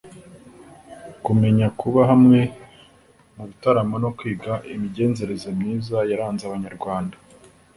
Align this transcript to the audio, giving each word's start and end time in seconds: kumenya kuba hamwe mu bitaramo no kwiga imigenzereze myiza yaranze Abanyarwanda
kumenya 1.25 1.67
kuba 1.79 2.01
hamwe 2.11 2.39
mu 3.35 3.43
bitaramo 3.49 3.95
no 4.03 4.09
kwiga 4.17 4.53
imigenzereze 4.73 5.49
myiza 5.59 5.97
yaranze 6.09 6.41
Abanyarwanda 6.45 7.15